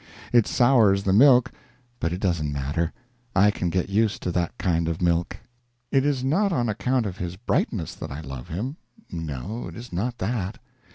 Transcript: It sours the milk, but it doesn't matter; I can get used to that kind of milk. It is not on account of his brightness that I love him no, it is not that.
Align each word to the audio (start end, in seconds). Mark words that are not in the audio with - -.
It 0.33 0.47
sours 0.47 1.03
the 1.03 1.13
milk, 1.13 1.51
but 1.99 2.11
it 2.11 2.19
doesn't 2.19 2.51
matter; 2.51 2.91
I 3.35 3.51
can 3.51 3.69
get 3.69 3.87
used 3.87 4.23
to 4.23 4.31
that 4.31 4.57
kind 4.57 4.87
of 4.87 4.99
milk. 4.99 5.37
It 5.91 6.03
is 6.07 6.23
not 6.23 6.51
on 6.51 6.69
account 6.69 7.05
of 7.05 7.19
his 7.19 7.35
brightness 7.35 7.93
that 7.93 8.09
I 8.09 8.21
love 8.21 8.47
him 8.47 8.77
no, 9.11 9.67
it 9.67 9.75
is 9.75 9.93
not 9.93 10.17
that. 10.17 10.57